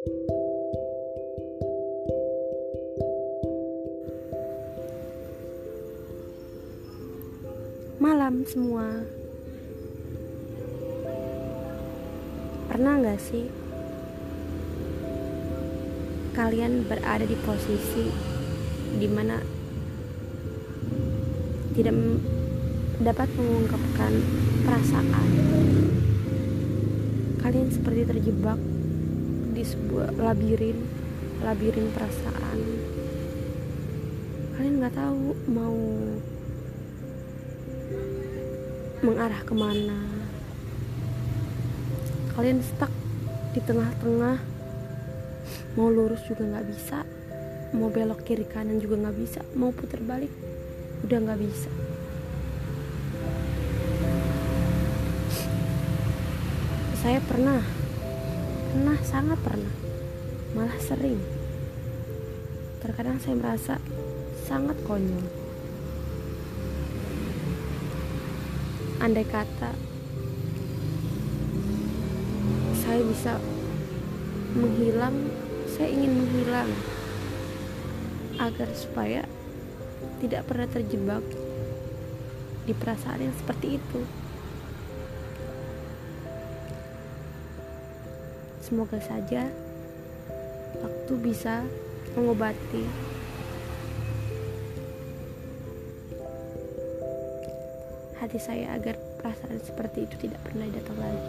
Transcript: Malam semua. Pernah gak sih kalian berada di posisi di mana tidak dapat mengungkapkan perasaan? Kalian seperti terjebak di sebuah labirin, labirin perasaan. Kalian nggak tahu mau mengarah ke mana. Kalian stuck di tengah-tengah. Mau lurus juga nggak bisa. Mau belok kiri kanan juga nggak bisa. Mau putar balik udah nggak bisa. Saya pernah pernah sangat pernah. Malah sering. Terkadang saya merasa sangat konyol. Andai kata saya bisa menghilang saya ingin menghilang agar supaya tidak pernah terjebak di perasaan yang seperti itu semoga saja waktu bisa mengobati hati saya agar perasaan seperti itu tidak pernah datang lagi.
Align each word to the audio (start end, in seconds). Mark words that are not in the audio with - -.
Malam 0.00 0.16
semua. 8.48 9.04
Pernah 12.72 12.96
gak 13.04 13.20
sih 13.20 13.52
kalian 16.32 16.88
berada 16.88 17.28
di 17.28 17.36
posisi 17.44 18.08
di 18.96 19.04
mana 19.04 19.36
tidak 21.76 21.92
dapat 23.04 23.28
mengungkapkan 23.36 24.12
perasaan? 24.64 25.28
Kalian 27.44 27.68
seperti 27.68 28.08
terjebak 28.08 28.79
di 29.60 29.68
sebuah 29.68 30.16
labirin, 30.16 30.88
labirin 31.44 31.92
perasaan. 31.92 32.60
Kalian 34.56 34.74
nggak 34.80 34.96
tahu 34.96 35.36
mau 35.52 35.76
mengarah 39.04 39.44
ke 39.44 39.52
mana. 39.52 40.00
Kalian 42.32 42.64
stuck 42.64 42.88
di 43.52 43.60
tengah-tengah. 43.60 44.40
Mau 45.76 45.92
lurus 45.92 46.24
juga 46.24 46.56
nggak 46.56 46.66
bisa. 46.72 47.04
Mau 47.76 47.92
belok 47.92 48.24
kiri 48.24 48.48
kanan 48.48 48.80
juga 48.80 48.96
nggak 48.96 49.16
bisa. 49.20 49.44
Mau 49.52 49.76
putar 49.76 50.00
balik 50.00 50.32
udah 51.04 51.20
nggak 51.20 51.36
bisa. 51.36 51.68
Saya 57.04 57.20
pernah 57.28 57.89
pernah 58.70 58.94
sangat 59.02 59.38
pernah. 59.42 59.74
Malah 60.54 60.78
sering. 60.78 61.18
Terkadang 62.78 63.18
saya 63.18 63.34
merasa 63.34 63.74
sangat 64.46 64.78
konyol. 64.86 65.26
Andai 69.02 69.26
kata 69.26 69.74
saya 72.78 73.02
bisa 73.02 73.42
menghilang 74.54 75.18
saya 75.66 75.90
ingin 75.90 76.22
menghilang 76.22 76.70
agar 78.38 78.70
supaya 78.70 79.26
tidak 80.22 80.46
pernah 80.46 80.70
terjebak 80.70 81.26
di 82.70 82.72
perasaan 82.76 83.26
yang 83.26 83.34
seperti 83.34 83.82
itu 83.82 84.00
semoga 88.60 89.00
saja 89.00 89.48
waktu 90.80 91.12
bisa 91.20 91.64
mengobati 92.14 92.84
hati 98.20 98.36
saya 98.36 98.76
agar 98.76 99.00
perasaan 99.18 99.58
seperti 99.64 100.04
itu 100.04 100.28
tidak 100.28 100.40
pernah 100.44 100.68
datang 100.68 100.98
lagi. 101.00 101.28